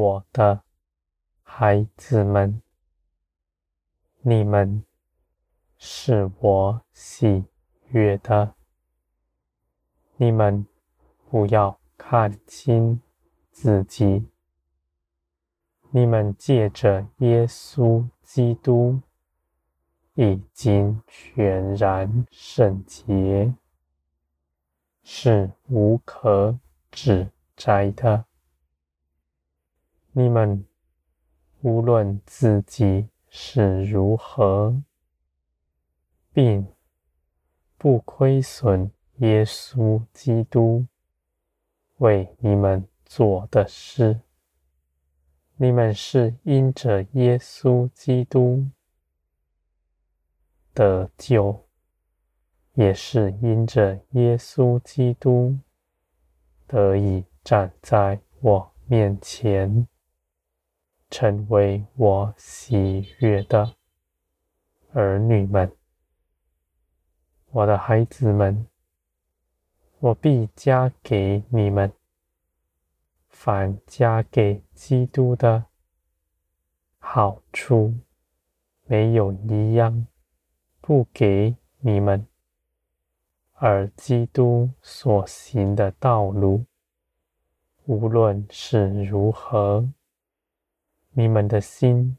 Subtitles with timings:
[0.00, 0.62] 我的
[1.42, 2.62] 孩子们，
[4.22, 4.82] 你们
[5.76, 7.44] 是我喜
[7.88, 8.54] 悦的。
[10.16, 10.66] 你们
[11.28, 13.02] 不要看轻
[13.50, 14.26] 自己。
[15.90, 19.02] 你们借着耶稣基督
[20.14, 23.54] 已经全然圣洁，
[25.02, 26.58] 是无可
[26.90, 28.24] 指摘的。
[30.12, 30.64] 你们
[31.62, 34.82] 无论自己是如何，
[36.32, 36.66] 并
[37.76, 38.90] 不亏损。
[39.20, 40.86] 耶稣基督
[41.98, 44.22] 为你们做的事，
[45.56, 48.66] 你们是因着耶稣基督
[50.72, 51.66] 得救，
[52.72, 55.58] 也是因着耶稣基督
[56.66, 59.86] 得以站在我面前，
[61.10, 63.74] 成为我喜悦的
[64.92, 65.70] 儿女们，
[67.50, 68.66] 我的孩子们。
[69.98, 71.92] 我必加给你们，
[73.28, 75.66] 反加给基督的
[76.98, 77.94] 好处，
[78.86, 80.06] 没有一样
[80.80, 82.26] 不给你们。
[83.52, 86.64] 而基督所行的道路，
[87.84, 89.86] 无论是如何，
[91.12, 92.16] 你们的心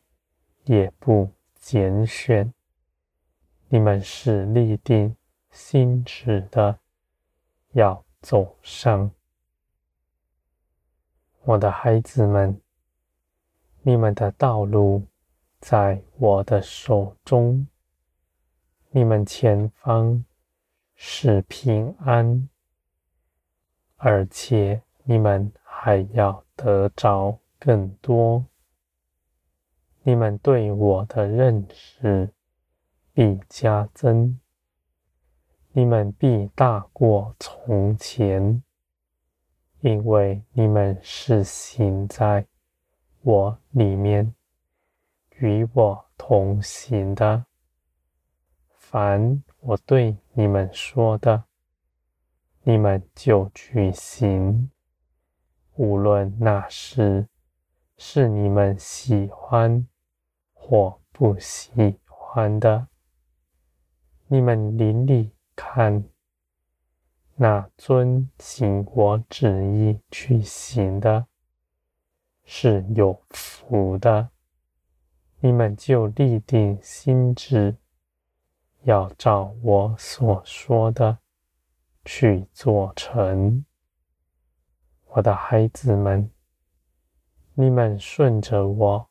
[0.66, 2.54] 也不拣选，
[3.70, 5.16] 你们是立定
[5.50, 6.80] 心志的。
[7.74, 9.10] 要走上，
[11.44, 12.60] 我的孩子们，
[13.82, 15.08] 你们的道路
[15.62, 17.66] 在我的手中，
[18.90, 20.26] 你们前方
[20.96, 22.50] 是平安，
[23.96, 28.46] 而且你们还要得着更多。
[30.04, 32.34] 你们对我的认识
[33.14, 34.40] 必加增。
[35.74, 38.62] 你们必大过从前，
[39.80, 42.46] 因为你们是行在
[43.22, 44.34] 我里面，
[45.38, 47.46] 与我同行的。
[48.70, 51.44] 凡我对你们说的，
[52.64, 54.70] 你们就去行，
[55.76, 57.28] 无论那时
[57.98, 59.88] 是你们喜欢
[60.62, 62.88] 或不喜欢的，
[64.28, 65.32] 你们灵里。
[65.54, 66.06] 看，
[67.36, 71.28] 那遵行我旨意去行的，
[72.46, 74.30] 是有福的。
[75.42, 77.76] 你们就立定心志，
[78.84, 81.20] 要照我所说的
[82.06, 83.64] 去做成。
[85.10, 86.32] 我的孩子们，
[87.54, 89.11] 你们顺着我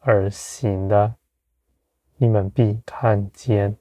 [0.00, 1.14] 而行的，
[2.16, 3.76] 你们必看见。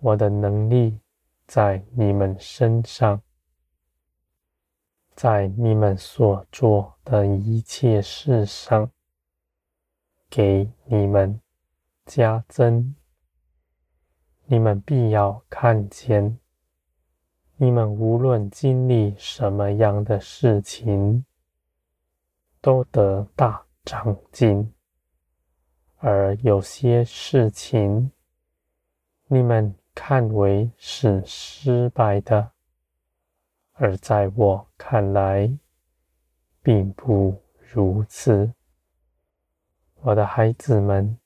[0.00, 1.00] 我的能力
[1.46, 3.20] 在你们身上，
[5.14, 8.90] 在你们所做的一切事上，
[10.30, 11.40] 给你们
[12.06, 12.94] 加增。
[14.46, 16.38] 你们必要看见，
[17.56, 21.24] 你们无论经历什么样的事情，
[22.60, 24.72] 都得大长进；
[25.98, 28.10] 而有些事情，
[29.26, 29.74] 你们。
[30.00, 32.52] 看为是失败的，
[33.72, 35.58] 而在我看来，
[36.62, 38.54] 并不如此。
[39.96, 41.18] 我的孩子们，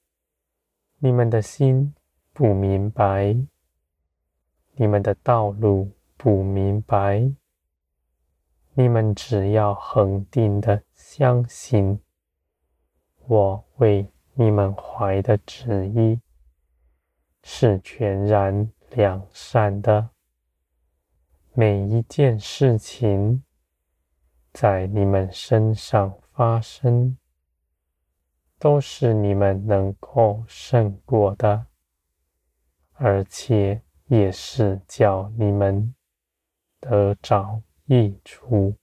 [1.00, 1.94] 你们的心
[2.32, 3.36] 不明白，
[4.76, 7.30] 你们的道路不明白，
[8.72, 12.00] 你们只要恒定的相信，
[13.26, 16.20] 我为你们怀的旨意。
[17.44, 20.10] 是全然良善的。
[21.54, 23.42] 每一件事情
[24.52, 27.18] 在你们身上发生，
[28.60, 31.66] 都是你们能够胜过的，
[32.92, 35.92] 而且也是叫你们
[36.78, 38.76] 得着益处。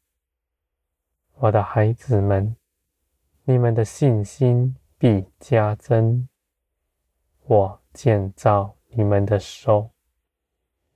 [1.36, 2.54] 我的孩子们，
[3.46, 6.28] 你们的信心必加增。
[7.46, 9.92] 我建造你们的手，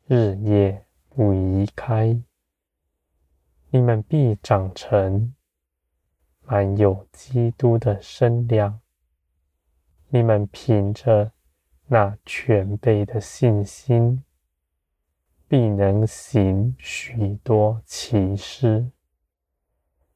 [0.05, 2.21] 日夜不移开。
[3.69, 5.33] 你们必长成，
[6.41, 8.81] 满有基督的身量。
[10.09, 11.31] 你们凭着
[11.87, 14.23] 那全备的信心，
[15.47, 18.91] 必能行许多奇事，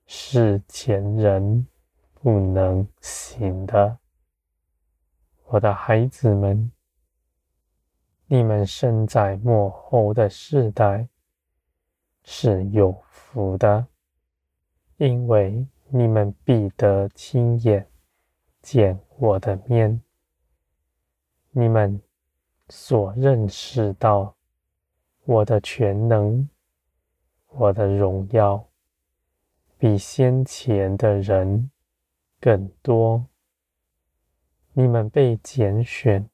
[0.06, 1.66] 是前人
[2.19, 3.98] 不能行的。
[5.46, 6.72] 我的孩子们，
[8.25, 11.08] 你们生在末后的世代
[12.24, 13.88] 是有福的，
[14.98, 17.88] 因为你们必得亲眼
[18.62, 20.02] 见我的面。
[21.52, 22.02] 你们
[22.68, 24.36] 所认识到
[25.24, 26.50] 我的全能，
[27.48, 28.68] 我的荣耀，
[29.78, 31.72] 比先前的人
[32.39, 33.28] 更多。
[34.74, 36.30] 你们被拣选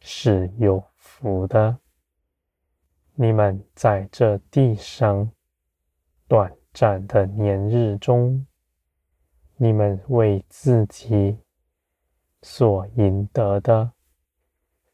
[0.00, 1.78] 是有福的。
[3.14, 5.30] 你们在这地上
[6.26, 8.46] 短暂的年日中，
[9.56, 11.38] 你们为自己
[12.42, 13.92] 所赢得的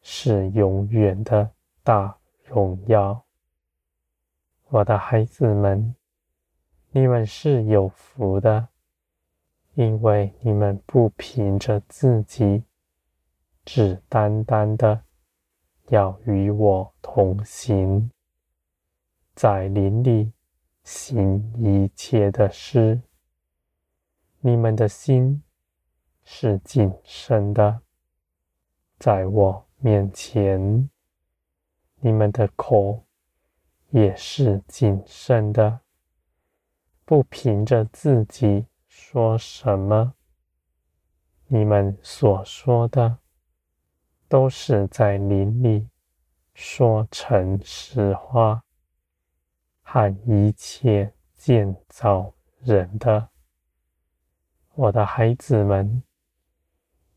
[0.03, 1.51] 是永远的
[1.83, 3.25] 大荣耀。
[4.69, 5.95] 我的孩子们，
[6.91, 8.69] 你们是有福的。
[9.75, 12.63] 因为你们不凭着自己，
[13.65, 15.05] 只单单的
[15.89, 18.11] 要与我同行，
[19.35, 20.31] 在林里
[20.85, 23.01] 行一切的事。
[24.41, 25.43] 你们的心
[26.23, 27.81] 是谨慎的，
[28.99, 30.91] 在我面前，
[32.01, 33.05] 你们的口
[33.89, 35.81] 也是谨慎的，
[37.07, 38.67] 不凭着自己。
[38.95, 40.13] 说什么？
[41.47, 43.21] 你们所说的
[44.29, 45.89] 都是在灵里
[46.53, 48.63] 说诚实话，
[49.81, 53.31] 和一切建造人的。
[54.75, 56.03] 我的孩子们，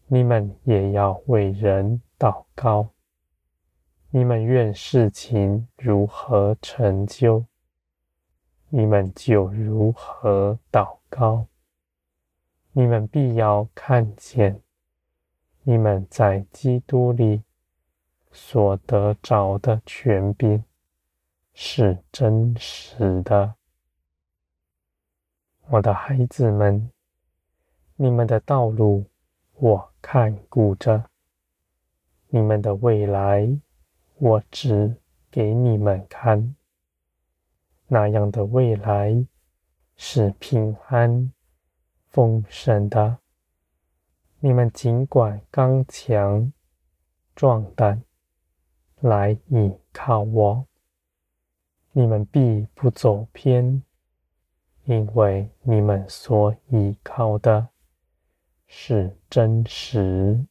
[0.07, 2.87] 你们也要为人祷告。
[4.11, 7.45] 你们愿事情如何成就，
[8.69, 11.45] 你们就如何祷告。
[12.77, 14.61] 你们必要看见，
[15.63, 17.41] 你们在基督里
[18.33, 20.61] 所得着的权柄
[21.53, 23.55] 是真实的。
[25.69, 26.91] 我的孩子们，
[27.95, 29.05] 你们的道路
[29.53, 31.05] 我看顾着，
[32.27, 33.57] 你们的未来
[34.17, 34.97] 我指
[35.31, 36.53] 给你们看。
[37.87, 39.25] 那样的未来
[39.95, 41.31] 是平安。
[42.15, 43.17] 丰盛的，
[44.39, 46.53] 你们尽管刚强
[47.35, 48.01] 壮胆，
[49.01, 50.65] 来倚靠我。
[51.91, 53.83] 你们必不走偏，
[54.85, 57.67] 因为你们所倚靠的
[58.65, 60.45] 是真实。